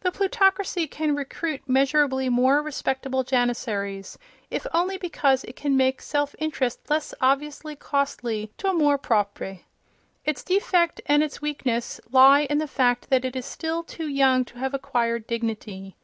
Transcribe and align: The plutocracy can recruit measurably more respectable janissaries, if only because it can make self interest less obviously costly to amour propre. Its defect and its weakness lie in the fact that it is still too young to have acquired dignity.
The 0.00 0.12
plutocracy 0.12 0.86
can 0.86 1.16
recruit 1.16 1.62
measurably 1.66 2.28
more 2.28 2.60
respectable 2.60 3.24
janissaries, 3.24 4.18
if 4.50 4.66
only 4.74 4.98
because 4.98 5.44
it 5.44 5.56
can 5.56 5.78
make 5.78 6.02
self 6.02 6.36
interest 6.38 6.90
less 6.90 7.14
obviously 7.22 7.74
costly 7.74 8.52
to 8.58 8.68
amour 8.68 8.98
propre. 8.98 9.60
Its 10.26 10.44
defect 10.44 11.00
and 11.06 11.22
its 11.22 11.40
weakness 11.40 12.02
lie 12.10 12.40
in 12.50 12.58
the 12.58 12.68
fact 12.68 13.08
that 13.08 13.24
it 13.24 13.34
is 13.34 13.46
still 13.46 13.82
too 13.82 14.08
young 14.08 14.44
to 14.44 14.58
have 14.58 14.74
acquired 14.74 15.26
dignity. 15.26 15.96